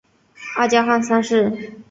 [0.57, 1.73] 阿加汗三世。